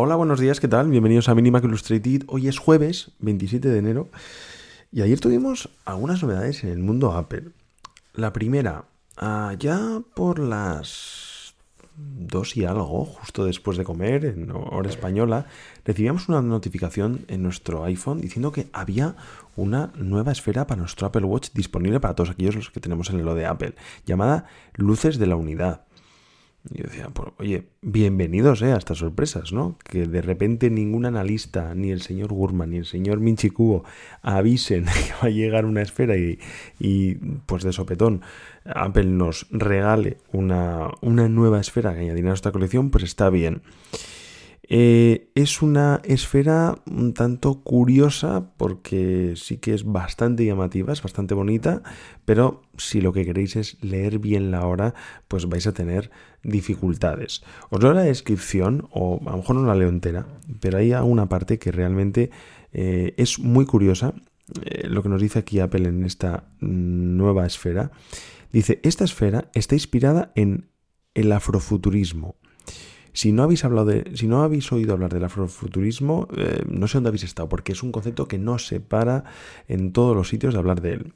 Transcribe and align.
Hola, 0.00 0.14
buenos 0.14 0.38
días, 0.38 0.60
¿qué 0.60 0.68
tal? 0.68 0.90
Bienvenidos 0.90 1.28
a 1.28 1.34
Minimac 1.34 1.64
Illustrated. 1.64 2.22
Hoy 2.28 2.46
es 2.46 2.60
jueves, 2.60 3.10
27 3.18 3.68
de 3.68 3.78
enero. 3.80 4.08
Y 4.92 5.02
ayer 5.02 5.18
tuvimos 5.18 5.70
algunas 5.84 6.22
novedades 6.22 6.62
en 6.62 6.70
el 6.70 6.78
mundo 6.78 7.14
Apple. 7.14 7.48
La 8.14 8.32
primera, 8.32 8.84
allá 9.16 10.00
por 10.14 10.38
las 10.38 11.56
dos 11.96 12.56
y 12.56 12.64
algo, 12.64 13.06
justo 13.06 13.44
después 13.44 13.76
de 13.76 13.82
comer, 13.82 14.24
en 14.24 14.52
hora 14.52 14.88
española, 14.88 15.46
recibíamos 15.84 16.28
una 16.28 16.42
notificación 16.42 17.24
en 17.26 17.42
nuestro 17.42 17.82
iPhone 17.82 18.20
diciendo 18.20 18.52
que 18.52 18.68
había 18.72 19.16
una 19.56 19.90
nueva 19.96 20.30
esfera 20.30 20.68
para 20.68 20.80
nuestro 20.80 21.08
Apple 21.08 21.24
Watch 21.24 21.48
disponible 21.54 21.98
para 21.98 22.14
todos 22.14 22.30
aquellos 22.30 22.54
los 22.54 22.70
que 22.70 22.78
tenemos 22.78 23.10
en 23.10 23.18
el 23.18 23.24
lo 23.24 23.34
de 23.34 23.46
Apple, 23.46 23.74
llamada 24.06 24.46
Luces 24.74 25.18
de 25.18 25.26
la 25.26 25.34
Unidad. 25.34 25.87
Y 26.70 26.82
decía, 26.82 27.08
pues, 27.12 27.30
oye, 27.38 27.68
bienvenidos 27.80 28.60
eh, 28.62 28.72
a 28.72 28.76
estas 28.76 28.98
sorpresas, 28.98 29.52
¿no? 29.52 29.78
Que 29.82 30.06
de 30.06 30.20
repente 30.20 30.70
ningún 30.70 31.06
analista, 31.06 31.74
ni 31.74 31.90
el 31.90 32.02
señor 32.02 32.32
Gurman, 32.32 32.70
ni 32.70 32.76
el 32.76 32.84
señor 32.84 33.20
Minchi 33.20 33.50
Kubo 33.50 33.84
avisen 34.22 34.84
que 35.06 35.12
va 35.22 35.28
a 35.28 35.30
llegar 35.30 35.64
una 35.64 35.82
esfera 35.82 36.16
y, 36.16 36.38
y 36.78 37.14
pues 37.46 37.62
de 37.62 37.72
sopetón 37.72 38.22
Apple 38.64 39.04
nos 39.04 39.46
regale 39.50 40.18
una, 40.32 40.90
una 41.00 41.28
nueva 41.28 41.60
esfera 41.60 41.94
que 41.94 42.00
añadirá 42.00 42.28
a 42.28 42.30
nuestra 42.30 42.52
colección, 42.52 42.90
pues 42.90 43.04
está 43.04 43.30
bien. 43.30 43.62
Eh, 44.70 45.30
es 45.34 45.62
una 45.62 46.02
esfera 46.04 46.76
un 46.84 47.14
tanto 47.14 47.62
curiosa 47.62 48.52
porque 48.58 49.32
sí 49.34 49.56
que 49.56 49.72
es 49.72 49.84
bastante 49.84 50.44
llamativa, 50.44 50.92
es 50.92 51.02
bastante 51.02 51.32
bonita, 51.32 51.82
pero 52.26 52.60
si 52.76 53.00
lo 53.00 53.14
que 53.14 53.24
queréis 53.24 53.56
es 53.56 53.82
leer 53.82 54.18
bien 54.18 54.50
la 54.50 54.66
hora, 54.66 54.94
pues 55.26 55.48
vais 55.48 55.66
a 55.66 55.72
tener 55.72 56.10
dificultades. 56.42 57.42
Os 57.70 57.82
leo 57.82 57.94
la 57.94 58.02
descripción, 58.02 58.88
o 58.90 59.20
a 59.26 59.30
lo 59.30 59.38
mejor 59.38 59.56
no 59.56 59.66
la 59.66 59.74
leo 59.74 59.88
entera, 59.88 60.26
pero 60.60 60.78
hay 60.78 60.92
una 60.92 61.30
parte 61.30 61.58
que 61.58 61.72
realmente 61.72 62.30
eh, 62.72 63.14
es 63.16 63.38
muy 63.38 63.64
curiosa. 63.64 64.12
Eh, 64.64 64.86
lo 64.88 65.02
que 65.02 65.08
nos 65.08 65.22
dice 65.22 65.38
aquí 65.38 65.60
Apple 65.60 65.88
en 65.88 66.04
esta 66.04 66.50
nueva 66.60 67.46
esfera. 67.46 67.90
Dice, 68.52 68.80
esta 68.82 69.04
esfera 69.04 69.50
está 69.54 69.74
inspirada 69.74 70.32
en 70.34 70.70
el 71.14 71.32
afrofuturismo 71.32 72.36
si 73.12 73.32
no 73.32 73.42
habéis 73.42 73.64
hablado 73.64 73.86
de, 73.86 74.10
si 74.14 74.26
no 74.26 74.42
habéis 74.42 74.70
oído 74.72 74.92
hablar 74.92 75.12
del 75.12 75.24
afrofuturismo, 75.24 76.28
eh, 76.36 76.62
no 76.68 76.86
sé 76.86 76.98
dónde 76.98 77.08
habéis 77.08 77.24
estado, 77.24 77.48
porque 77.48 77.72
es 77.72 77.82
un 77.82 77.92
concepto 77.92 78.28
que 78.28 78.38
no 78.38 78.58
se 78.58 78.80
para 78.80 79.24
en 79.66 79.92
todos 79.92 80.16
los 80.16 80.28
sitios 80.28 80.54
de 80.54 80.60
hablar 80.60 80.80
de 80.80 80.92
él. 80.92 81.12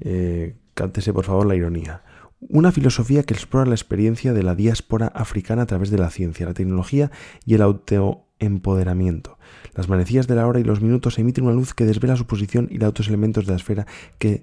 Eh, 0.00 0.54
cántese 0.74 1.12
por 1.12 1.24
favor 1.24 1.46
la 1.46 1.56
ironía. 1.56 2.02
Una 2.40 2.72
filosofía 2.72 3.22
que 3.24 3.34
explora 3.34 3.66
la 3.66 3.74
experiencia 3.74 4.32
de 4.32 4.42
la 4.42 4.54
diáspora 4.54 5.08
africana 5.08 5.62
a 5.62 5.66
través 5.66 5.90
de 5.90 5.98
la 5.98 6.10
ciencia, 6.10 6.46
la 6.46 6.54
tecnología 6.54 7.10
y 7.44 7.54
el 7.54 7.62
autoempoderamiento. 7.62 9.38
Las 9.74 9.90
manecillas 9.90 10.26
de 10.26 10.36
la 10.36 10.46
hora 10.46 10.58
y 10.58 10.64
los 10.64 10.80
minutos 10.80 11.18
emiten 11.18 11.44
una 11.44 11.52
luz 11.52 11.74
que 11.74 11.84
desvela 11.84 12.16
su 12.16 12.26
posición 12.26 12.68
y 12.70 12.78
los 12.78 12.88
otros 12.88 13.08
elementos 13.08 13.44
de 13.44 13.52
la 13.52 13.56
esfera 13.56 13.86
que, 14.18 14.42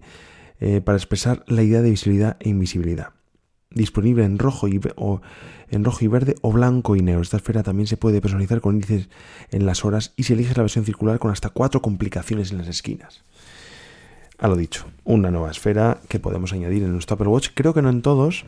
eh, 0.60 0.82
para 0.82 0.98
expresar 0.98 1.44
la 1.48 1.64
idea 1.64 1.82
de 1.82 1.90
visibilidad 1.90 2.38
e 2.40 2.50
invisibilidad 2.50 3.17
disponible 3.70 4.24
en 4.24 4.40
rojo 4.40 4.68
y, 4.68 4.80
en 5.70 5.84
rojo 5.84 6.06
y 6.06 6.08
verde 6.08 6.36
o 6.42 6.52
blanco 6.52 6.96
y 6.96 7.02
negro. 7.02 7.22
Esta 7.22 7.38
esfera 7.38 7.64
también 7.64 7.88
se 7.88 7.98
puede 7.98 8.22
personalizar 8.22 8.62
con 8.62 8.76
índices 8.76 9.10
en 9.52 9.66
las 9.66 9.86
horas 9.86 10.14
y 10.16 10.24
si 10.24 10.34
eliges 10.34 10.58
la 10.58 10.64
versión 10.64 10.86
circular 10.86 11.20
con 11.20 11.32
hasta 11.32 11.50
cuatro 11.50 11.82
complicaciones 11.82 12.52
en 12.52 12.58
las 12.58 12.68
esquinas. 12.68 13.24
A 14.40 14.48
lo 14.48 14.56
dicho, 14.56 14.86
una 15.04 15.32
nueva 15.32 15.50
esfera 15.50 16.00
que 16.10 16.20
podemos 16.20 16.54
añadir 16.54 16.84
en 16.84 16.94
nuestro 16.94 17.16
Apple 17.16 17.28
Watch. 17.28 17.50
Creo 17.56 17.74
que 17.74 17.82
no 17.82 17.90
en 17.90 18.04
todos, 18.04 18.46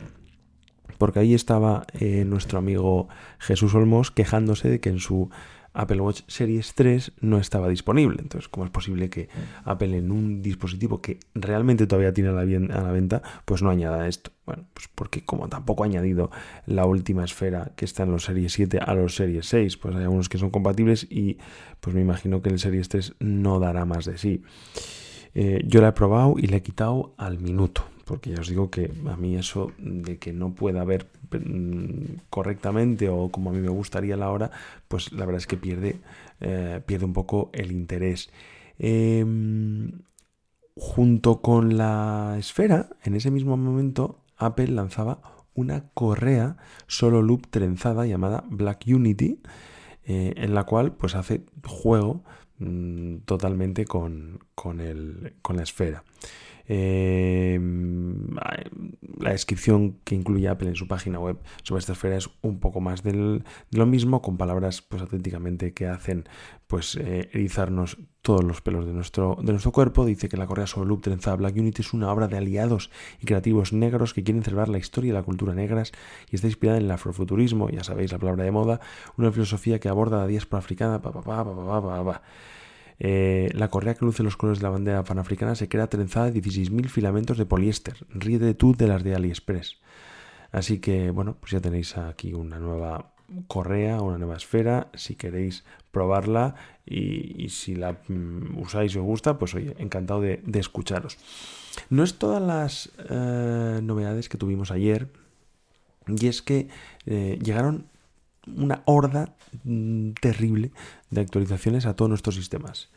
porque 0.98 1.18
ahí 1.18 1.34
estaba 1.34 1.86
eh, 1.98 2.24
nuestro 2.24 2.58
amigo 2.58 3.08
Jesús 3.38 3.74
Olmos 3.74 4.10
quejándose 4.10 4.68
de 4.68 4.80
que 4.80 4.90
en 4.90 5.00
su 5.00 5.30
Apple 5.72 6.00
Watch 6.00 6.22
Series 6.26 6.74
3 6.74 7.12
no 7.20 7.38
estaba 7.38 7.68
disponible. 7.68 8.18
Entonces, 8.20 8.48
¿cómo 8.48 8.64
es 8.64 8.70
posible 8.70 9.08
que 9.08 9.28
Apple 9.64 9.96
en 9.96 10.10
un 10.10 10.42
dispositivo 10.42 11.00
que 11.00 11.18
realmente 11.34 11.86
todavía 11.86 12.12
tiene 12.12 12.30
a 12.30 12.32
la, 12.32 12.44
la 12.44 12.92
venta, 12.92 13.22
pues 13.44 13.62
no 13.62 13.70
añada 13.70 14.08
esto? 14.08 14.32
Bueno, 14.46 14.64
pues 14.74 14.88
porque 14.94 15.24
como 15.24 15.48
tampoco 15.48 15.84
ha 15.84 15.86
añadido 15.86 16.30
la 16.66 16.86
última 16.86 17.24
esfera 17.24 17.72
que 17.76 17.84
está 17.84 18.02
en 18.02 18.10
los 18.10 18.24
Series 18.24 18.52
7 18.52 18.80
a 18.84 18.94
los 18.94 19.14
Series 19.14 19.46
6, 19.46 19.76
pues 19.76 19.94
hay 19.94 20.02
algunos 20.02 20.28
que 20.28 20.38
son 20.38 20.50
compatibles 20.50 21.06
y 21.08 21.38
pues 21.80 21.94
me 21.94 22.02
imagino 22.02 22.42
que 22.42 22.48
el 22.48 22.58
Series 22.58 22.88
3 22.88 23.14
no 23.20 23.60
dará 23.60 23.84
más 23.84 24.06
de 24.06 24.18
sí. 24.18 24.42
Eh, 25.34 25.62
yo 25.64 25.80
la 25.80 25.88
he 25.88 25.92
probado 25.92 26.34
y 26.36 26.48
le 26.48 26.56
he 26.56 26.62
quitado 26.62 27.14
al 27.16 27.38
minuto, 27.38 27.84
porque 28.10 28.30
ya 28.30 28.40
os 28.40 28.48
digo 28.48 28.70
que 28.70 28.90
a 29.06 29.16
mí 29.16 29.36
eso 29.36 29.70
de 29.78 30.18
que 30.18 30.32
no 30.32 30.52
pueda 30.52 30.82
ver 30.82 31.06
mm, 31.30 32.26
correctamente 32.28 33.08
o 33.08 33.28
como 33.28 33.50
a 33.50 33.52
mí 33.52 33.60
me 33.60 33.68
gustaría 33.68 34.16
la 34.16 34.32
hora, 34.32 34.50
pues 34.88 35.12
la 35.12 35.24
verdad 35.26 35.38
es 35.38 35.46
que 35.46 35.56
pierde, 35.56 36.00
eh, 36.40 36.82
pierde 36.84 37.04
un 37.04 37.12
poco 37.12 37.50
el 37.52 37.70
interés. 37.70 38.28
Em, 38.80 40.02
junto 40.74 41.40
con 41.40 41.76
la 41.78 42.34
esfera, 42.36 42.88
en 43.04 43.14
ese 43.14 43.30
mismo 43.30 43.56
momento, 43.56 44.24
Apple 44.36 44.66
lanzaba 44.68 45.20
una 45.54 45.90
correa 45.94 46.56
solo 46.88 47.22
loop 47.22 47.46
trenzada 47.48 48.06
llamada 48.06 48.42
Black 48.50 48.86
Unity, 48.88 49.40
eh, 50.04 50.34
en 50.36 50.52
la 50.52 50.64
cual 50.64 50.96
pues 50.96 51.14
hace 51.14 51.44
juego 51.64 52.24
mm, 52.58 53.18
totalmente 53.18 53.84
con, 53.84 54.40
con, 54.60 54.80
el, 54.82 55.36
con 55.40 55.56
la 55.56 55.62
esfera. 55.62 56.04
Em, 56.66 58.36
la 59.18 59.30
descripción 59.30 59.96
que 60.04 60.14
incluye 60.14 60.48
Apple 60.48 60.68
en 60.68 60.76
su 60.76 60.86
página 60.86 61.18
web 61.18 61.38
sobre 61.62 61.80
esta 61.80 61.94
esfera 61.94 62.18
es 62.18 62.28
un 62.42 62.60
poco 62.60 62.82
más 62.82 63.02
de 63.02 63.42
lo 63.70 63.86
mismo, 63.86 64.20
con 64.20 64.36
palabras 64.36 64.82
pues 64.82 65.00
auténticamente 65.00 65.72
que 65.72 65.86
hacen 65.86 66.28
pues 66.66 66.94
eh, 66.96 67.30
erizarnos 67.32 67.96
todos 68.20 68.44
los 68.44 68.60
pelos 68.60 68.84
de 68.84 68.92
nuestro, 68.92 69.38
de 69.42 69.50
nuestro 69.50 69.72
cuerpo. 69.72 70.04
Dice 70.04 70.28
que 70.28 70.36
la 70.36 70.46
Correa 70.46 70.66
sobre 70.66 70.88
Loop 70.88 71.00
trenzada 71.00 71.36
Black 71.36 71.56
Unity 71.56 71.80
es 71.80 71.94
una 71.94 72.12
obra 72.12 72.28
de 72.28 72.36
aliados 72.36 72.90
y 73.18 73.24
creativos 73.24 73.72
negros 73.72 74.12
que 74.12 74.22
quieren 74.22 74.42
celebrar 74.42 74.68
la 74.68 74.78
historia 74.78 75.08
y 75.08 75.14
la 75.14 75.22
cultura 75.22 75.54
negras 75.54 75.92
y 76.30 76.34
está 76.36 76.48
inspirada 76.48 76.78
en 76.78 76.84
el 76.84 76.90
afrofuturismo, 76.90 77.70
ya 77.70 77.82
sabéis 77.82 78.12
la 78.12 78.18
palabra 78.18 78.44
de 78.44 78.50
moda, 78.50 78.80
una 79.16 79.32
filosofía 79.32 79.80
que 79.80 79.88
aborda 79.88 80.18
la 80.18 80.26
diáspora 80.26 80.58
africana, 80.58 81.00
pa, 81.00 81.12
pa, 81.12 82.22
eh, 83.00 83.48
la 83.54 83.68
correa 83.68 83.94
que 83.94 84.04
luce 84.04 84.22
los 84.22 84.36
colores 84.36 84.58
de 84.58 84.64
la 84.64 84.70
bandera 84.70 85.02
panafricana 85.02 85.54
se 85.54 85.68
crea 85.68 85.86
trenzada 85.88 86.30
de 86.30 86.40
16.000 86.40 86.88
filamentos 86.88 87.38
de 87.38 87.46
poliéster. 87.46 88.06
Ríete 88.10 88.52
tú 88.54 88.76
de 88.76 88.86
las 88.86 89.02
de 89.02 89.14
AliExpress. 89.14 89.78
Así 90.52 90.80
que, 90.80 91.10
bueno, 91.10 91.36
pues 91.40 91.52
ya 91.52 91.60
tenéis 91.60 91.96
aquí 91.96 92.34
una 92.34 92.58
nueva 92.58 93.14
correa, 93.46 94.02
una 94.02 94.18
nueva 94.18 94.36
esfera, 94.36 94.88
si 94.94 95.14
queréis 95.14 95.64
probarla 95.92 96.56
y, 96.84 97.48
si 97.48 97.74
la 97.74 97.92
mm, 98.08 98.58
usáis 98.60 98.94
y 98.94 98.98
os 98.98 99.04
gusta, 99.04 99.38
pues 99.38 99.54
oye, 99.54 99.74
encantado 99.78 100.20
de, 100.20 100.42
escucharos. 100.54 101.16
No 101.88 102.02
es 102.02 102.18
todas 102.18 102.42
las 102.42 102.90
eh, 103.08 103.80
novedades 103.82 104.28
que 104.28 104.36
tuvimos 104.36 104.70
ayer, 104.70 105.08
y 106.06 106.26
es 106.26 106.42
que 106.42 106.68
eh, 107.06 107.38
llegaron 107.40 107.86
una 108.56 108.82
horda 108.86 109.34
mm, 109.64 110.12
terrible 110.20 110.72
de 111.10 111.20
actualizaciones 111.20 111.86
a 111.86 111.94
todos 111.94 112.08
nuestros 112.08 112.34
sistemas. 112.34 112.90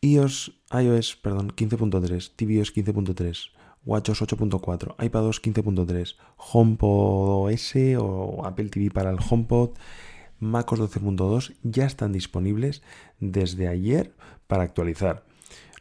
iOS, 0.00 0.52
iOS 0.70 1.16
perdón, 1.16 1.50
15.3, 1.50 2.32
tvOS 2.36 2.74
15.3, 2.74 3.50
WatchOS 3.84 4.22
8.4, 4.22 5.04
iPadOS 5.04 5.42
15.3, 5.42 6.16
HomePod 6.36 7.50
OS 7.50 7.74
o 7.98 8.44
Apple 8.44 8.68
TV 8.68 8.90
para 8.90 9.10
el 9.10 9.18
HomePod, 9.18 9.70
MacOS 10.40 10.80
12.2 10.80 11.54
ya 11.62 11.86
están 11.86 12.12
disponibles 12.12 12.82
desde 13.18 13.68
ayer 13.68 14.14
para 14.46 14.62
actualizar. 14.62 15.24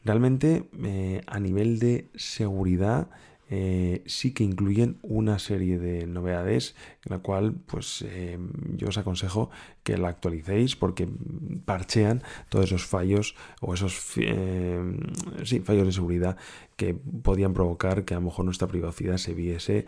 Realmente 0.03 0.69
eh, 0.83 1.21
a 1.27 1.39
nivel 1.39 1.80
de 1.80 2.09
seguridad 2.15 3.09
eh, 3.49 4.03
sí 4.05 4.33
que 4.33 4.44
incluyen 4.44 4.97
una 5.01 5.39
serie 5.39 5.79
de 5.79 6.05
novedades, 6.05 6.75
en 7.05 7.15
la 7.15 7.19
cual 7.19 7.53
pues 7.53 8.03
eh, 8.05 8.38
yo 8.75 8.89
os 8.89 8.97
aconsejo 8.97 9.49
que 9.83 9.97
la 9.97 10.09
actualicéis 10.09 10.75
porque 10.75 11.07
parchean 11.63 12.23
todos 12.49 12.65
esos 12.65 12.85
fallos 12.85 13.35
o 13.61 13.73
esos 13.73 13.97
eh, 14.17 14.81
sí, 15.45 15.61
fallos 15.61 15.85
de 15.85 15.94
seguridad 15.94 16.35
que 16.75 16.94
podían 16.94 17.53
provocar 17.53 18.03
que 18.03 18.15
a 18.15 18.17
lo 18.17 18.25
mejor 18.25 18.44
nuestra 18.44 18.67
privacidad 18.67 19.17
se 19.17 19.33
viese 19.33 19.85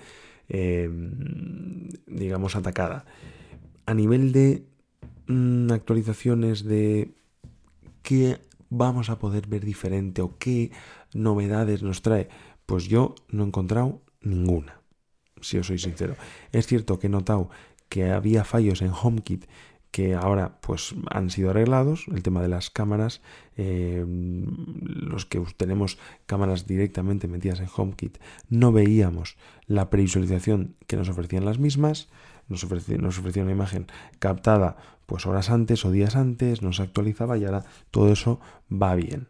digamos 2.07 2.55
atacada. 2.55 3.05
A 3.85 3.93
nivel 3.93 4.31
de 4.31 4.63
mm, 5.27 5.71
actualizaciones 5.71 6.63
de 6.63 7.11
qué 8.01 8.39
vamos 8.69 9.11
a 9.11 9.19
poder 9.19 9.45
ver 9.45 9.63
diferente 9.63 10.23
o 10.23 10.37
qué 10.39 10.71
novedades 11.13 11.83
nos 11.83 12.01
trae 12.01 12.29
pues 12.69 12.87
yo 12.87 13.15
no 13.29 13.43
he 13.43 13.47
encontrado 13.47 14.03
ninguna, 14.21 14.79
si 15.41 15.57
os 15.57 15.65
soy 15.65 15.79
sincero. 15.79 16.15
Es 16.51 16.67
cierto 16.67 16.99
que 16.99 17.07
he 17.07 17.09
notado 17.09 17.49
que 17.89 18.11
había 18.11 18.43
fallos 18.43 18.83
en 18.83 18.91
HomeKit 18.91 19.45
que 19.89 20.13
ahora 20.13 20.61
pues 20.61 20.93
han 21.09 21.31
sido 21.31 21.49
arreglados, 21.49 22.05
el 22.13 22.21
tema 22.21 22.43
de 22.43 22.47
las 22.47 22.69
cámaras, 22.69 23.23
eh, 23.57 24.05
los 24.05 25.25
que 25.25 25.39
tenemos 25.57 25.97
cámaras 26.27 26.67
directamente 26.67 27.27
metidas 27.27 27.59
en 27.59 27.69
HomeKit, 27.75 28.19
no 28.49 28.71
veíamos 28.71 29.35
la 29.65 29.89
previsualización 29.89 30.75
que 30.85 30.95
nos 30.95 31.09
ofrecían 31.09 31.45
las 31.45 31.57
mismas, 31.57 32.07
nos 32.49 32.63
ofrecía, 32.63 32.97
una 33.41 33.51
imagen 33.51 33.87
captada 34.19 34.77
pues 35.07 35.25
horas 35.25 35.49
antes 35.49 35.83
o 35.85 35.91
días 35.91 36.15
antes, 36.15 36.61
nos 36.61 36.79
actualizaba 36.79 37.35
y 37.39 37.45
ahora 37.45 37.65
todo 37.89 38.11
eso 38.11 38.39
va 38.71 38.93
bien. 38.93 39.27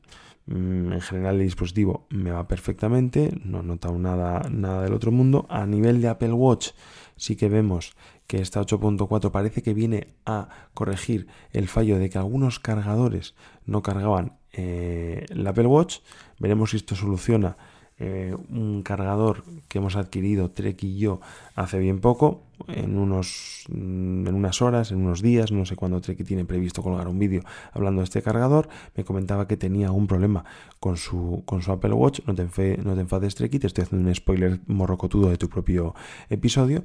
Mm, 0.50 0.94
en 0.94 1.02
general 1.02 1.36
el 1.36 1.44
dispositivo 1.44 2.08
me 2.10 2.32
va 2.32 2.48
perfectamente, 2.48 3.40
no 3.46 3.60
he 3.60 3.64
notado 3.64 4.00
nada, 4.00 4.42
nada 4.50 4.82
del 4.82 4.94
otro 4.94 5.12
mundo. 5.12 5.46
A 5.48 5.68
nivel 5.68 6.02
de 6.02 6.08
Apple 6.08 6.34
Watch 6.34 6.70
sí 7.18 7.36
que 7.36 7.50
vemos 7.50 7.96
que 8.26 8.42
esta 8.42 8.60
8.4 8.60 9.30
parece 9.30 9.62
que 9.62 9.76
viene 9.76 10.16
a 10.26 10.50
corregir 10.74 11.28
el 11.52 11.68
fallo 11.68 12.00
de 12.00 12.10
que 12.10 12.18
algunos 12.18 12.60
cargadores 12.60 13.36
no 13.66 13.84
cargaban 13.84 14.40
eh, 14.52 15.26
el 15.30 15.46
Apple 15.46 15.68
Watch. 15.68 16.00
Veremos 16.40 16.72
si 16.72 16.78
esto 16.78 16.96
soluciona 16.96 17.58
eh, 18.00 18.36
un 18.50 18.82
cargador 18.82 19.44
que 19.68 19.80
hemos 19.80 19.96
adquirido 19.96 20.52
Trek 20.52 20.82
y 20.84 20.98
yo 20.98 21.20
hace 21.56 21.80
bien 21.80 22.00
poco, 22.00 22.44
en, 22.68 22.98
unos, 22.98 23.66
mm, 23.70 24.28
en 24.28 24.36
unas 24.36 24.62
horas, 24.62 24.92
en 24.92 25.00
unos 25.00 25.22
días, 25.22 25.52
no 25.52 25.66
sé 25.66 25.76
cuándo 25.76 26.00
Trek 26.02 26.24
tiene 26.26 26.46
previsto 26.46 26.82
colgar 26.82 27.08
un 27.08 27.20
vídeo 27.20 27.44
hablando 27.74 28.02
de 28.02 28.06
este 28.06 28.22
cargador, 28.22 28.70
me 28.96 29.04
comentaba 29.04 29.48
que 29.48 29.58
tenía 29.58 29.92
un 29.92 30.08
problema 30.08 30.46
con 30.80 30.98
su, 30.98 31.44
con 31.46 31.62
su 31.62 31.72
Apple 31.72 31.94
Watch, 31.94 32.22
no 32.26 32.36
te, 32.36 32.78
no 32.78 32.96
te 32.96 33.02
enfades 33.02 33.36
Trek, 33.36 33.60
te 33.60 33.68
estoy 33.68 33.84
haciendo 33.84 34.08
un 34.08 34.16
spoiler 34.16 34.60
morrocotudo 34.68 35.30
de 35.30 35.38
tu 35.38 35.50
propio 35.50 35.94
episodio, 36.30 36.84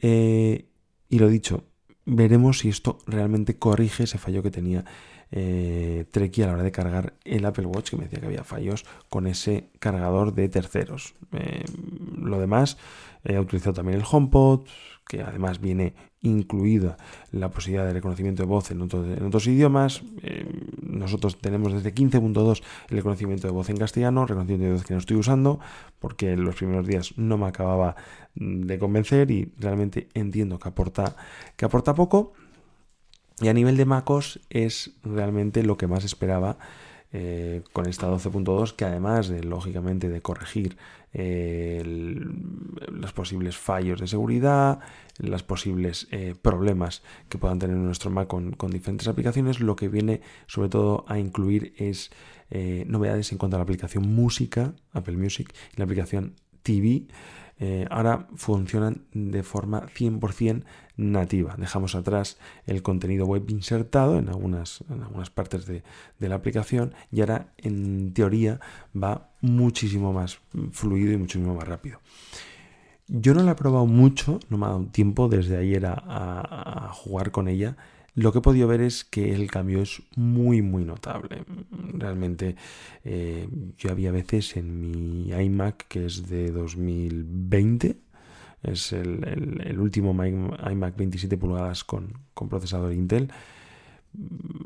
eh, 0.00 0.66
y 1.08 1.18
lo 1.18 1.28
dicho, 1.28 1.64
veremos 2.04 2.60
si 2.60 2.68
esto 2.68 2.98
realmente 3.06 3.56
corrige 3.56 4.04
ese 4.04 4.18
fallo 4.18 4.42
que 4.42 4.50
tenía 4.50 4.84
eh, 5.30 6.04
Treki 6.10 6.42
a 6.42 6.48
la 6.48 6.52
hora 6.54 6.62
de 6.62 6.72
cargar 6.72 7.14
el 7.24 7.44
Apple 7.46 7.66
Watch, 7.66 7.90
que 7.90 7.96
me 7.96 8.04
decía 8.04 8.20
que 8.20 8.26
había 8.26 8.44
fallos 8.44 8.84
con 9.08 9.26
ese 9.26 9.68
cargador 9.78 10.34
de 10.34 10.48
terceros. 10.48 11.14
Eh, 11.32 11.64
lo 12.20 12.38
demás, 12.38 12.76
he 13.24 13.38
utilizado 13.38 13.74
también 13.74 13.98
el 13.98 14.04
HomePod, 14.08 14.66
que 15.08 15.22
además 15.22 15.60
viene 15.60 15.94
incluida 16.20 16.96
la 17.32 17.50
posibilidad 17.50 17.86
de 17.86 17.94
reconocimiento 17.94 18.42
de 18.42 18.48
voz 18.48 18.70
en, 18.70 18.82
otros 18.82 19.46
idiomas. 19.46 20.02
Nosotros 20.92 21.38
tenemos 21.38 21.72
desde 21.72 21.94
15.2 21.94 22.62
el 22.90 22.96
reconocimiento 22.96 23.46
de 23.46 23.52
voz 23.52 23.70
en 23.70 23.76
castellano, 23.76 24.26
reconocimiento 24.26 24.66
de 24.66 24.72
voz 24.72 24.84
que 24.84 24.94
no 24.94 25.00
estoy 25.00 25.16
usando, 25.16 25.58
porque 25.98 26.32
en 26.32 26.44
los 26.44 26.54
primeros 26.54 26.86
días 26.86 27.14
no 27.16 27.38
me 27.38 27.46
acababa 27.46 27.96
de 28.34 28.78
convencer 28.78 29.30
y 29.30 29.52
realmente 29.58 30.08
entiendo 30.14 30.58
que 30.58 30.68
aporta, 30.68 31.16
que 31.56 31.64
aporta 31.64 31.94
poco. 31.94 32.34
Y 33.40 33.48
a 33.48 33.54
nivel 33.54 33.76
de 33.76 33.86
MacOS 33.86 34.40
es 34.50 34.92
realmente 35.02 35.62
lo 35.62 35.76
que 35.76 35.86
más 35.86 36.04
esperaba 36.04 36.58
eh, 37.14 37.62
con 37.74 37.86
esta 37.86 38.08
12.2, 38.08 38.74
que 38.74 38.86
además 38.86 39.28
de, 39.28 39.44
lógicamente, 39.44 40.08
de 40.08 40.22
corregir 40.22 40.78
eh, 41.12 41.82
los 41.84 43.12
posibles 43.12 43.58
fallos 43.58 44.00
de 44.00 44.06
seguridad, 44.06 44.80
los 45.18 45.42
posibles 45.42 46.08
eh, 46.10 46.34
problemas 46.40 47.02
que 47.28 47.36
puedan 47.36 47.58
tener 47.58 47.76
nuestro 47.76 48.10
Mac 48.10 48.28
con, 48.28 48.52
con, 48.52 48.70
diferentes 48.70 49.08
aplicaciones, 49.08 49.60
lo 49.60 49.76
que 49.76 49.88
viene 49.88 50.22
sobre 50.46 50.70
todo 50.70 51.04
a 51.06 51.18
incluir 51.18 51.74
es 51.76 52.10
novedades 52.86 53.32
en 53.32 53.38
cuanto 53.38 53.56
a 53.56 53.58
la 53.58 53.64
aplicación 53.64 54.14
música, 54.14 54.74
Apple 54.92 55.16
Music, 55.16 55.54
y 55.74 55.78
la 55.78 55.84
aplicación 55.84 56.34
TV. 56.62 57.06
Eh, 57.58 57.86
ahora 57.90 58.28
funcionan 58.34 59.02
de 59.12 59.42
forma 59.42 59.86
100% 59.86 60.64
nativa. 60.96 61.54
Dejamos 61.56 61.94
atrás 61.94 62.38
el 62.66 62.82
contenido 62.82 63.26
web 63.26 63.44
insertado 63.48 64.18
en 64.18 64.28
algunas, 64.28 64.84
en 64.90 65.02
algunas 65.02 65.30
partes 65.30 65.66
de, 65.66 65.82
la 66.18 66.34
aplicación 66.34 66.94
y 67.10 67.20
ahora 67.20 67.52
en 67.58 68.12
teoría 68.14 68.60
va 68.96 69.30
muchísimo 69.40 70.12
más 70.12 70.40
fluido 70.72 71.12
y 71.12 71.16
muchísimo 71.16 71.54
más 71.54 71.68
rápido. 71.68 72.00
Yo 73.08 73.34
no 73.34 73.42
la 73.42 73.52
he 73.52 73.56
probado 73.56 73.86
mucho, 73.86 74.40
no 74.48 74.58
me 74.58 74.66
ha 74.66 74.70
dado 74.70 74.86
tiempo 74.86 75.28
desde 75.28 75.56
ayer 75.56 75.84
a 75.86 76.90
jugar 76.94 77.30
con 77.30 77.48
ella 77.48 77.76
lo 78.14 78.32
que 78.32 78.38
he 78.38 78.42
podido 78.42 78.68
ver 78.68 78.82
es 78.82 79.04
que 79.04 79.34
el 79.34 79.50
cambio 79.50 79.80
es 79.80 80.02
muy, 80.16 80.60
muy 80.60 80.84
notable. 80.84 81.44
Realmente 81.70 82.56
eh, 83.04 83.48
yo 83.78 83.90
había 83.90 84.12
veces 84.12 84.56
en 84.56 84.80
mi 84.80 85.30
iMac, 85.30 85.88
que 85.88 86.06
es 86.06 86.28
de 86.28 86.50
2020, 86.50 87.96
es 88.62 88.92
el, 88.92 89.78
último 89.78 90.12
iMac 90.24 90.96
27 90.96 91.36
pulgadas 91.36 91.84
con, 91.84 92.12
con 92.34 92.48
procesador 92.48 92.92
Intel, 92.92 93.32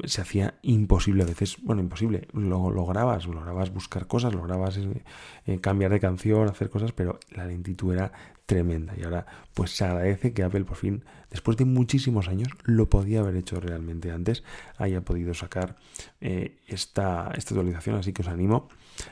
se 0.04 0.20
hacía 0.20 0.54
imposible 0.62 1.22
a 1.22 1.26
veces, 1.26 1.56
bueno, 1.62 1.82
imposible, 1.82 2.28
lo 2.32 2.70
lograbas, 2.70 3.26
lograbas 3.26 3.72
buscar 3.72 4.06
cosas, 4.06 4.34
lograbas 4.34 4.76
eh, 4.76 5.02
eh, 5.46 5.60
cambiar 5.60 5.92
de 5.92 6.00
canción, 6.00 6.48
hacer 6.48 6.70
cosas, 6.70 6.92
pero 6.92 7.18
la 7.30 7.46
lentitud 7.46 7.92
era 7.92 8.12
tremenda 8.46 8.94
y 8.96 9.02
ahora 9.02 9.26
pues 9.54 9.76
se 9.76 9.84
agradece 9.84 10.32
que 10.32 10.42
Apple 10.42 10.64
por 10.64 10.76
fin, 10.76 11.04
después 11.30 11.56
de 11.56 11.64
muchísimos 11.64 12.28
años, 12.28 12.48
lo 12.64 12.88
podía 12.88 13.20
haber 13.20 13.36
hecho 13.36 13.60
realmente 13.60 14.10
antes, 14.10 14.44
haya 14.78 15.00
podido 15.00 15.34
sacar 15.34 15.76
eh, 16.20 16.58
esta, 16.66 17.32
esta, 17.36 17.54
actualización, 17.54 17.96
así 17.96 18.12
que 18.12 18.22
os 18.22 18.28
animo 18.28 18.68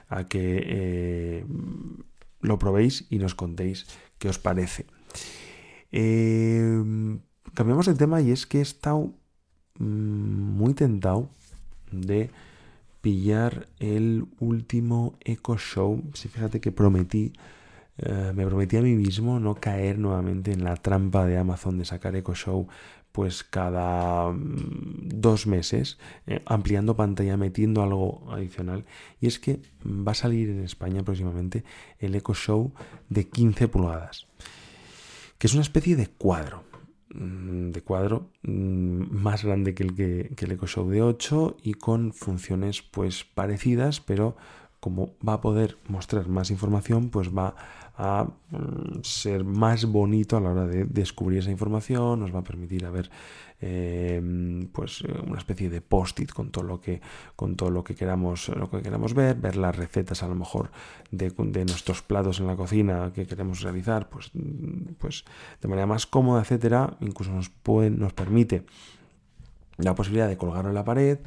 a 0.08 0.24
que 0.28 1.44
lo 2.40 2.58
probéis 2.58 3.06
y 3.10 3.18
nos 3.18 3.34
contéis 3.34 3.86
qué 4.18 4.28
os 4.28 4.38
parece. 4.38 4.86
cambiamos 7.54 7.86
de 7.86 7.94
tema 7.94 8.20
y 8.20 8.30
es 8.30 8.46
que 8.46 8.58
he 8.58 8.62
estado 8.62 9.14
muy 9.78 10.74
tentado 10.74 11.28
de 11.90 12.30
pillar 13.00 13.68
el 13.80 14.26
último 14.40 15.14
Echo 15.20 15.56
Show. 15.58 16.02
Si 16.14 16.28
fíjate 16.28 16.60
que 16.60 16.72
prometí, 16.72 17.32
eh, 17.98 18.32
me 18.34 18.46
prometí 18.46 18.76
a 18.76 18.82
mí 18.82 18.94
mismo 18.94 19.38
no 19.40 19.54
caer 19.54 19.98
nuevamente 19.98 20.52
en 20.52 20.64
la 20.64 20.76
trampa 20.76 21.26
de 21.26 21.36
Amazon 21.38 21.78
de 21.78 21.84
sacar 21.84 22.16
Echo 22.16 22.34
Show 22.34 22.66
pues 23.14 23.44
cada 23.44 24.32
mm, 24.32 25.08
dos 25.08 25.46
meses, 25.46 25.98
eh, 26.26 26.42
ampliando 26.46 26.96
pantalla, 26.96 27.36
metiendo 27.36 27.80
algo 27.82 28.26
adicional. 28.32 28.86
Y 29.20 29.28
es 29.28 29.38
que 29.38 29.60
va 29.86 30.10
a 30.12 30.16
salir 30.16 30.50
en 30.50 30.64
España 30.64 31.04
próximamente 31.04 31.62
el 32.00 32.16
Echo 32.16 32.34
Show 32.34 32.72
de 33.10 33.28
15 33.28 33.68
pulgadas, 33.68 34.26
que 35.38 35.46
es 35.46 35.52
una 35.54 35.62
especie 35.62 35.94
de 35.94 36.08
cuadro. 36.08 36.64
Mm, 37.14 37.70
de 37.70 37.80
cuadro 37.80 38.26
mm, 38.42 39.14
más 39.22 39.44
grande 39.44 39.72
que 39.72 39.84
el, 39.84 39.94
que, 39.94 40.34
el 40.36 40.50
de 40.88 41.00
8 41.00 41.56
y 41.62 41.74
con 41.74 42.12
funciones 42.12 42.82
pues 42.82 43.22
parecidas, 43.22 44.00
pero 44.00 44.36
como 44.84 45.14
va 45.26 45.34
a 45.34 45.40
poder 45.40 45.78
mostrar 45.88 46.28
más 46.28 46.50
información, 46.50 47.08
pues 47.08 47.34
va 47.34 47.54
a 47.96 48.26
mm, 48.50 49.02
ser 49.02 49.44
más 49.44 49.86
bonito 49.86 50.36
a 50.36 50.40
la 50.40 50.50
hora 50.50 50.66
de 50.66 50.84
descubrir 50.84 51.38
esa 51.38 51.50
información, 51.50 52.20
nos 52.20 52.34
va 52.34 52.40
a 52.40 52.44
permitir 52.44 52.84
a 52.84 52.90
ver 52.90 53.10
Em, 53.66 54.66
pues 54.72 55.00
eh, 55.00 55.22
una 55.26 55.38
especie 55.38 55.70
de 55.70 55.80
post-it 55.80 56.30
con 56.32 56.50
todo 56.50 56.64
lo 56.64 56.82
que 56.82 57.00
con 57.34 57.56
todo 57.56 57.70
lo 57.70 57.82
que 57.82 57.94
queramos 57.94 58.48
lo 58.48 58.68
que 58.68 58.82
queramos 58.82 59.14
ver 59.14 59.36
ver 59.36 59.56
las 59.56 59.74
recetas 59.74 60.22
a 60.22 60.28
lo 60.28 60.34
mejor 60.34 60.70
de, 61.10 61.32
nuestros 61.64 62.02
platos 62.02 62.40
en 62.40 62.46
la 62.46 62.56
cocina 62.56 63.10
que 63.14 63.26
queremos 63.26 63.62
realizar 63.62 64.10
pues 64.10 64.32
pues 64.98 65.24
de 65.62 65.68
manera 65.68 65.86
más 65.86 66.04
cómoda 66.04 66.42
etcétera 66.42 66.98
incluso 67.00 67.32
nos 67.32 67.50
nos 67.96 68.12
permite 68.12 68.66
la 69.78 69.94
posibilidad 69.94 70.28
de 70.28 70.36
colgarlo 70.36 70.68
en 70.68 70.74
la 70.74 70.84
pared 70.84 71.20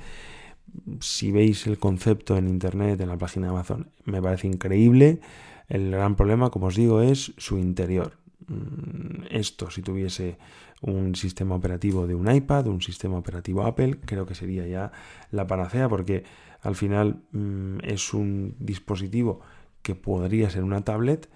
si 1.00 1.32
veis 1.32 1.68
el 1.68 1.78
concepto 1.78 2.38
en 2.38 2.48
internet 2.48 3.00
en 3.02 3.10
la 3.10 3.18
página 3.18 3.48
de 3.48 3.52
Amazon 3.52 3.90
me 4.06 4.22
parece 4.22 4.48
increíble. 4.48 5.20
El 5.68 5.92
gran 5.92 6.16
problema 6.16 6.50
como 6.50 6.68
os 6.68 6.76
digo 6.76 7.02
es 7.02 7.34
su 7.38 7.58
interior. 7.58 8.14
Mm, 8.48 9.26
esto 9.30 9.70
si 9.70 9.82
tuviese 9.82 10.38
un 10.82 11.16
sistema 11.16 11.56
operativo 11.56 12.08
de 12.08 12.16
un 12.16 12.32
iPad, 12.34 12.68
un 12.68 12.82
sistema 12.82 13.18
operativo 13.18 13.64
Apple, 13.64 14.00
creo 14.06 14.26
que 14.26 14.36
sería 14.36 14.66
ya 14.68 14.92
la 15.32 15.48
panacea 15.48 15.90
porque 15.90 16.24
al 16.62 16.76
final 16.76 17.22
mm, 17.32 17.80
es 17.84 18.14
un 18.14 18.56
dispositivo 18.60 19.42
que 19.82 19.96
podría 19.96 20.50
ser 20.50 20.64
una 20.64 20.82
tablet, 20.82 21.30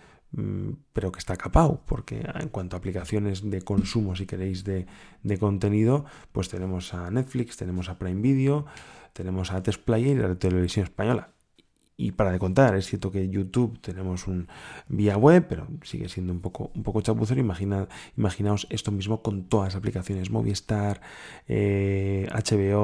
pero 0.94 1.12
que 1.12 1.20
está 1.20 1.36
capado, 1.36 1.82
porque 1.86 2.26
en 2.40 2.50
cuanto 2.50 2.76
a 2.76 2.80
aplicaciones 2.80 3.50
de 3.50 3.62
consumo, 3.62 4.16
si 4.16 4.26
queréis, 4.26 4.64
de, 4.64 4.88
de 5.24 5.38
contenido, 5.38 6.06
pues 6.32 6.50
tenemos 6.50 6.94
a 6.94 7.12
Netflix, 7.12 7.58
tenemos 7.58 7.90
a 7.90 8.00
Prime 8.00 8.22
Video, 8.22 8.66
tenemos 9.14 9.52
a 9.52 9.62
Test 9.62 9.84
Player 9.84 10.18
y 10.18 10.20
la 10.20 10.36
televisión 10.36 10.86
española 10.86 11.32
y 12.02 12.14
para 12.14 12.32
de 12.32 12.40
contar, 12.40 12.76
es 12.76 12.88
cierto 12.88 13.12
que 13.12 13.30
YouTube 13.30 13.80
tenemos 13.80 14.28
un 14.28 14.48
vía 14.88 15.18
web, 15.18 15.46
pero 15.48 15.68
sigue 15.84 16.10
siendo 16.10 16.34
un 16.34 16.42
poco, 16.42 16.72
un 16.74 16.82
poco 16.82 17.02
chapucero. 17.02 17.40
Imagina, 17.40 17.88
imaginaos 18.18 18.66
esto 18.72 18.92
mismo 18.92 19.22
con 19.22 19.44
todas 19.44 19.68
las 19.68 19.76
aplicaciones 19.76 20.32
Movistar, 20.32 21.02
HBO, 21.48 21.52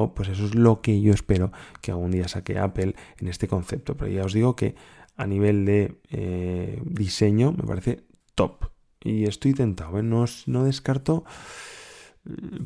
eh, 0.05 0.11
pues 0.15 0.29
eso 0.29 0.45
es 0.45 0.53
lo 0.53 0.81
que 0.81 1.01
yo 1.01 1.13
espero 1.13 1.51
que 1.81 1.89
algún 1.89 2.11
día 2.11 2.27
saque 2.27 2.59
Apple 2.59 2.93
en 3.17 3.27
este 3.27 3.47
concepto. 3.47 3.97
Pero 3.97 4.11
ya 4.11 4.23
os 4.23 4.33
digo 4.33 4.55
que 4.55 4.75
a 5.17 5.27
nivel 5.27 5.65
de 5.65 5.99
eh, 6.09 6.81
diseño 6.85 7.51
me 7.51 7.63
parece 7.63 8.03
top. 8.35 8.65
Y 9.03 9.25
estoy 9.25 9.53
tentado, 9.53 9.99
¿eh? 9.99 10.03
no, 10.03 10.25
no 10.47 10.63
descarto 10.63 11.23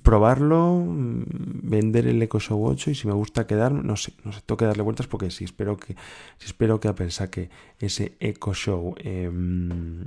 probarlo, 0.01 0.83
vender 0.87 2.07
el 2.07 2.21
Echo 2.21 2.39
Show 2.39 2.65
8 2.65 2.91
y 2.91 2.95
si 2.95 3.07
me 3.07 3.13
gusta 3.13 3.45
quedar, 3.45 3.71
no 3.71 3.95
sé, 3.95 4.13
no 4.23 4.31
sé, 4.31 4.41
tengo 4.45 4.57
que 4.57 4.65
darle 4.65 4.83
vueltas 4.83 5.07
porque 5.07 5.29
si 5.29 5.43
espero 5.43 5.77
que, 5.77 5.95
si 6.37 6.45
espero 6.47 6.79
que 6.79 6.87
Apple 6.87 7.11
saque 7.11 7.49
ese 7.79 8.17
Echo 8.19 8.53
Show, 8.53 8.95
em, 8.97 10.05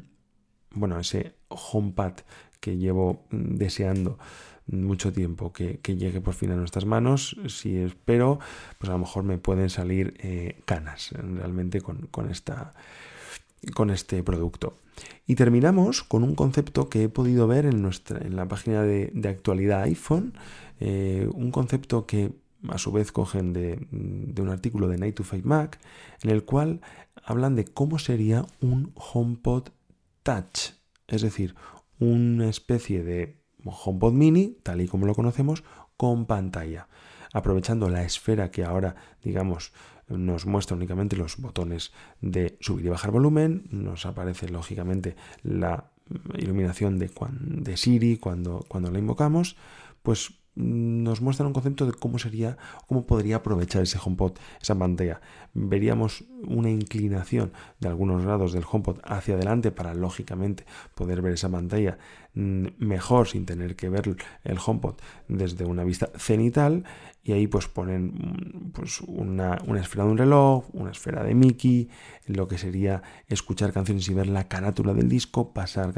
bueno, 0.70 0.98
ese 0.98 1.36
HomePad 1.48 2.14
que 2.60 2.76
llevo 2.76 3.26
deseando 3.30 4.18
mucho 4.66 5.12
tiempo 5.12 5.52
que, 5.52 5.78
llegue 5.82 6.20
por 6.20 6.34
fin 6.34 6.50
a 6.50 6.56
nuestras 6.56 6.84
manos. 6.84 7.36
Si 7.48 7.76
espero, 7.76 8.38
pues 8.78 8.88
a 8.90 8.92
lo 8.92 8.98
mejor 8.98 9.24
me 9.24 9.38
pueden 9.38 9.70
salir 9.70 10.14
eh, 10.18 10.62
canas 10.64 11.10
realmente 11.12 11.80
con, 11.80 12.06
con, 12.06 12.30
esta, 12.30 12.74
con 13.74 13.90
este 13.90 14.22
producto. 14.22 14.78
Y 15.26 15.34
terminamos 15.34 16.02
con 16.02 16.22
un 16.22 16.34
concepto 16.34 16.88
que 16.88 17.04
he 17.04 17.08
podido 17.08 17.46
ver 17.46 17.66
en, 17.66 17.82
nuestra, 17.82 18.18
en 18.24 18.36
la 18.36 18.46
página 18.46 18.82
de, 18.82 19.12
actualidad 19.28 19.82
iPhone, 19.82 20.34
eh, 20.80 21.28
un 21.32 21.50
concepto 21.50 22.06
que 22.06 22.32
a 22.68 22.78
su 22.78 22.92
vez 22.92 23.12
cogen 23.12 23.52
de, 23.52 23.86
un 23.90 24.48
artículo 24.48 24.88
de 24.88 24.98
Night 24.98 25.16
to 25.16 25.24
Five 25.24 25.42
Mac, 25.44 25.78
en 26.22 26.30
el 26.30 26.44
cual 26.44 26.80
hablan 27.24 27.56
de 27.56 27.64
cómo 27.64 27.98
sería 27.98 28.46
un 28.60 28.92
HomePod 28.94 29.68
Touch, 30.22 30.72
es 31.06 31.22
decir, 31.22 31.54
una 31.98 32.48
especie 32.48 33.02
de 33.02 33.43
HomePod 33.64 34.12
mini, 34.12 34.56
tal 34.62 34.80
y 34.80 34.88
como 34.88 35.06
lo 35.06 35.14
conocemos, 35.14 35.64
con 35.96 36.26
pantalla, 36.26 36.88
aprovechando 37.32 37.88
la 37.88 38.04
esfera 38.04 38.50
que 38.50 38.64
ahora, 38.64 38.96
digamos, 39.22 39.72
nos 40.08 40.46
muestra 40.46 40.76
únicamente 40.76 41.16
los 41.16 41.38
botones 41.38 41.92
de 42.20 42.56
subir 42.60 42.86
y 42.86 42.88
bajar 42.90 43.10
volumen, 43.10 43.66
nos 43.70 44.06
aparece 44.06 44.48
lógicamente 44.48 45.16
la 45.42 45.90
iluminación 46.36 46.98
de, 46.98 47.10
de 47.30 47.76
Siri 47.76 48.18
cuando, 48.18 48.64
cuando 48.68 48.90
la 48.90 48.98
invocamos, 48.98 49.56
pues 50.02 50.32
nos 50.54 51.20
muestra 51.20 51.46
un 51.46 51.52
concepto 51.52 51.86
de 51.86 51.92
cómo 51.92 52.18
sería, 52.18 52.56
cómo 52.86 53.06
podría 53.06 53.36
aprovechar 53.36 53.82
ese 53.82 53.98
HomePod, 54.02 54.32
esa 54.60 54.78
pantalla. 54.78 55.20
Veríamos 55.52 56.24
una 56.46 56.70
inclinación 56.70 57.52
de 57.80 57.88
algunos 57.88 58.24
grados 58.24 58.52
del 58.52 58.64
HomePod 58.70 58.98
hacia 59.04 59.34
adelante 59.34 59.70
para 59.70 59.94
lógicamente 59.94 60.64
poder 60.94 61.22
ver 61.22 61.34
esa 61.34 61.48
pantalla 61.48 61.98
mm, 62.34 62.66
mejor 62.78 63.28
sin 63.28 63.46
tener 63.46 63.76
que 63.76 63.88
ver 63.88 64.16
el 64.44 64.58
HomePod 64.64 64.94
desde 65.28 65.64
una 65.64 65.84
vista 65.84 66.10
cenital 66.16 66.84
y 67.24 67.32
ahí 67.32 67.46
pues 67.46 67.66
ponen 67.68 68.12
mm, 68.14 68.70
pues 68.72 69.00
una, 69.00 69.56
esfera 69.80 70.04
de 70.04 70.10
un 70.10 70.18
reloj, 70.18 70.66
una 70.74 70.90
esfera 70.90 71.24
de 71.24 71.34
Mickey, 71.34 71.88
lo 72.26 72.46
que 72.46 72.58
sería 72.58 73.02
escuchar 73.28 73.72
canciones 73.72 74.06
y 74.08 74.14
ver 74.14 74.28
la 74.28 74.46
carátula 74.46 74.92
del 74.92 75.08
disco, 75.08 75.54
pasar, 75.54 75.94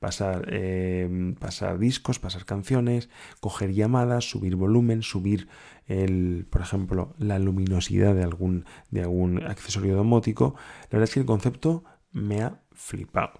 pasar, 0.00 0.52
em, 0.52 1.34
pasar 1.34 1.78
discos, 1.78 2.18
pasar 2.18 2.46
canciones, 2.46 3.10
coger 3.40 3.72
subir 4.20 4.56
volumen, 4.56 5.02
subir 5.02 5.48
el, 5.86 6.46
por 6.48 6.60
ejemplo, 6.60 7.14
la 7.18 7.38
luminosidad 7.38 8.14
de 8.14 8.22
algún, 8.22 8.64
de 8.90 9.02
algún 9.02 9.42
accesorio 9.42 9.96
domótico. 9.96 10.54
La 10.84 10.98
verdad 10.98 11.04
es 11.04 11.14
que 11.14 11.20
el 11.20 11.26
concepto 11.26 11.84
me 12.12 12.42
ha 12.42 12.60
flipado. 12.72 13.32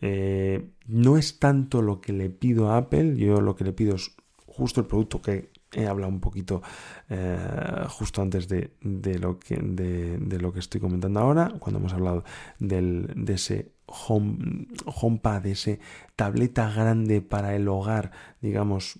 Eh, 0.00 0.70
no 0.86 1.16
es 1.16 1.38
tanto 1.38 1.82
lo 1.82 2.00
que 2.00 2.12
le 2.12 2.30
pido 2.30 2.70
a 2.70 2.78
Apple, 2.78 3.16
yo 3.16 3.40
lo 3.40 3.54
que 3.54 3.64
le 3.64 3.72
pido 3.72 3.96
es 3.96 4.16
justo 4.46 4.80
el 4.80 4.86
producto 4.86 5.20
que 5.20 5.50
he 5.72 5.86
hablado 5.86 6.10
un 6.10 6.20
poquito 6.20 6.62
eh, 7.08 7.38
justo 7.88 8.22
antes 8.22 8.48
de, 8.48 8.72
lo 9.18 9.38
que, 9.38 9.56
de, 9.56 10.38
lo 10.40 10.52
que 10.52 10.58
estoy 10.58 10.80
comentando 10.80 11.20
ahora, 11.20 11.52
cuando 11.58 11.78
hemos 11.78 11.92
hablado 11.92 12.24
del, 12.58 13.12
de 13.14 13.34
ese 13.34 13.72
home, 13.90 14.68
HomePad, 14.86 15.46
ese 15.46 15.80
tableta 16.16 16.70
grande 16.70 17.20
para 17.20 17.54
el 17.54 17.68
hogar, 17.68 18.12
digamos, 18.40 18.98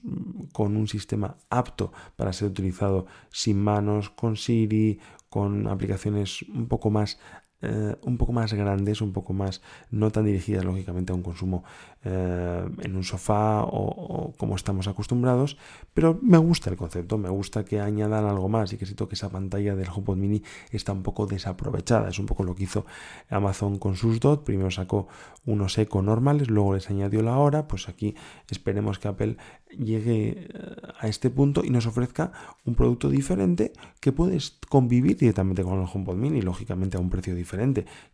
con 0.53 0.77
un 0.77 0.89
sistema 0.89 1.37
apto 1.49 1.93
para 2.17 2.33
ser 2.33 2.49
utilizado 2.49 3.07
sin 3.31 3.63
manos, 3.63 4.11
con 4.11 4.37
Siri, 4.37 5.01
con 5.29 5.69
aplicaciones 5.69 6.43
un 6.43 6.67
poco 6.67 6.91
más 6.91 7.19
eh, 7.63 7.97
un 8.03 8.17
poco 8.17 8.33
más 8.33 8.53
grandes, 8.53 9.01
un 9.01 9.13
poco 9.13 9.33
más, 9.33 9.61
no 9.91 10.11
tan 10.11 10.25
dirigidas 10.25 10.65
lógicamente 10.65 11.13
a 11.13 11.15
un 11.15 11.23
consumo 11.23 11.65
eh, 12.05 12.69
en 12.83 12.97
un 12.97 13.05
sofá 13.05 13.63
o, 13.65 14.33
como 14.39 14.57
estamos 14.57 14.89
acostumbrados, 14.89 15.59
pero 15.93 16.19
me 16.23 16.39
gusta 16.39 16.71
el 16.71 16.77
concepto, 16.77 17.19
me 17.19 17.29
gusta 17.29 17.65
que 17.65 17.81
añadan 17.81 18.25
algo 18.25 18.49
más 18.49 18.73
y 18.73 18.79
que 18.79 18.87
siento 18.87 19.09
que 19.09 19.15
esa 19.15 19.29
pantalla 19.29 19.77
del 19.77 19.89
HomePod 19.89 20.17
Mini 20.17 20.43
está 20.71 20.93
un 20.93 21.03
poco 21.03 21.27
desaprovechada, 21.27 22.09
es 22.09 22.19
un 22.19 22.27
poco 22.27 22.45
lo 22.45 22.55
que 22.55 22.65
hizo 22.65 22.87
Amazon 23.29 23.79
con 23.79 23.97
sus 23.97 24.21
DOT, 24.21 24.45
primero 24.45 24.71
sacó 24.71 25.09
unos 25.45 25.77
eco 25.79 26.01
normales, 26.01 26.49
luego 26.49 26.75
les 26.75 26.89
añadió 26.89 27.23
la 27.23 27.37
hora, 27.37 27.69
pues 27.69 27.89
aquí 27.89 28.15
esperemos 28.49 28.99
que 28.99 29.09
Apple 29.09 29.37
llegue 29.71 30.49
eh, 30.49 30.77
a 30.99 31.09
este 31.09 31.31
punto 31.31 31.63
y 31.65 31.71
nos 31.71 31.87
ofrezca 31.87 32.33
un 32.65 32.75
producto 32.75 33.09
diferente 33.09 33.73
que 34.01 34.13
puedes 34.13 34.59
convivir 34.69 35.17
directamente 35.17 35.63
con 35.63 35.81
el 35.81 35.89
HomePod 35.93 36.17
Mini, 36.17 36.43
lógicamente 36.43 36.97
a 36.97 37.01
un 37.01 37.11
precio 37.11 37.35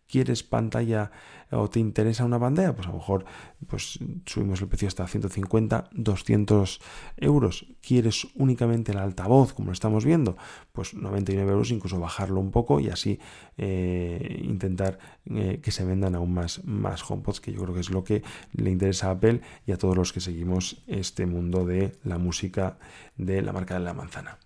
¿Quieres 0.08 0.44
pantalla 0.44 1.10
o 1.50 1.68
te 1.68 1.80
interesa 1.80 2.24
una 2.24 2.38
pantalla? 2.38 2.74
Pues 2.74 2.86
a 2.86 2.90
lo 2.90 2.98
mejor 2.98 3.24
pues, 3.66 3.98
subimos 4.24 4.60
el 4.62 4.68
precio 4.68 4.86
hasta 4.86 5.06
150, 5.06 5.90
200 5.92 6.80
euros. 7.16 7.66
¿Quieres 7.80 8.28
únicamente 8.36 8.92
el 8.92 8.98
altavoz, 8.98 9.52
como 9.52 9.66
lo 9.66 9.72
estamos 9.72 10.04
viendo? 10.04 10.36
Pues 10.72 10.94
99 10.94 11.50
euros, 11.50 11.70
incluso 11.72 11.98
bajarlo 11.98 12.40
un 12.40 12.52
poco 12.52 12.78
y 12.78 12.88
así 12.88 13.18
eh, 13.58 14.40
intentar 14.44 14.98
eh, 15.26 15.60
que 15.60 15.72
se 15.72 15.84
vendan 15.84 16.14
aún 16.14 16.32
más, 16.32 16.64
más 16.64 17.08
HomePods, 17.08 17.40
que 17.40 17.52
yo 17.52 17.62
creo 17.62 17.74
que 17.74 17.80
es 17.80 17.90
lo 17.90 18.04
que 18.04 18.22
le 18.52 18.70
interesa 18.70 19.08
a 19.08 19.12
Apple 19.12 19.40
y 19.66 19.72
a 19.72 19.78
todos 19.78 19.96
los 19.96 20.12
que 20.12 20.20
seguimos 20.20 20.84
este 20.86 21.26
mundo 21.26 21.64
de 21.64 21.96
la 22.04 22.18
música 22.18 22.78
de 23.16 23.42
la 23.42 23.52
marca 23.52 23.74
de 23.74 23.80
la 23.80 23.94
manzana. 23.94 24.38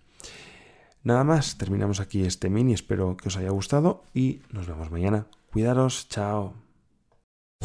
Nada 1.03 1.23
más, 1.23 1.57
terminamos 1.57 1.99
aquí 1.99 2.23
este 2.23 2.49
mini, 2.49 2.73
espero 2.73 3.17
que 3.17 3.29
os 3.29 3.37
haya 3.37 3.49
gustado 3.49 4.03
y 4.13 4.41
nos 4.51 4.67
vemos 4.67 4.91
mañana. 4.91 5.25
Cuidaros, 5.51 6.07
chao. 6.09 6.53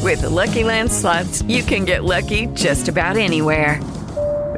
With 0.03 0.21
the 0.21 0.31
Lucky 0.31 0.63
Land 0.63 0.91
slots, 0.91 1.43
you 1.43 1.63
can 1.63 1.85
get 1.85 2.05
lucky 2.05 2.47
just 2.55 2.89
about 2.89 3.17
anywhere. 3.17 3.81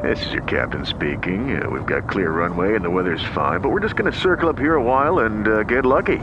This 0.03 0.25
is 0.25 0.31
your 0.31 0.43
captain 0.43 0.85
speaking. 0.85 1.61
Uh, 1.61 1.69
we've 1.69 1.85
got 1.85 2.07
clear 2.07 2.31
runway 2.31 2.75
and 2.75 2.85
the 2.85 2.89
weather's 2.89 3.23
fine, 3.33 3.59
but 3.59 3.69
we're 3.69 3.81
just 3.81 3.95
going 3.95 4.11
to 4.11 4.17
circle 4.17 4.47
up 4.47 4.57
here 4.57 4.75
a 4.75 4.81
while 4.81 5.19
and 5.19 5.47
uh, 5.47 5.63
get 5.63 5.85
lucky. 5.85 6.19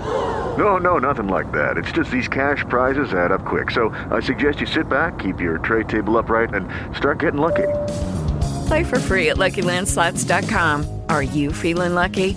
No, 0.56 0.78
no, 0.78 0.98
nothing 0.98 1.28
like 1.28 1.52
that. 1.52 1.76
It's 1.76 1.92
just 1.92 2.10
these 2.10 2.28
cash 2.28 2.64
prizes 2.68 3.12
add 3.12 3.32
up 3.32 3.44
quick. 3.44 3.70
So 3.70 3.90
I 4.10 4.20
suggest 4.20 4.60
you 4.60 4.66
sit 4.66 4.88
back, 4.88 5.18
keep 5.18 5.40
your 5.40 5.58
tray 5.58 5.84
table 5.84 6.16
upright, 6.16 6.54
and 6.54 6.68
start 6.96 7.18
getting 7.20 7.40
lucky. 7.40 7.68
Play 8.66 8.84
for 8.84 8.98
free 8.98 9.28
at 9.30 9.36
LuckyLandSlots.com. 9.36 11.02
Are 11.08 11.22
you 11.22 11.52
feeling 11.52 11.94
lucky? 11.94 12.36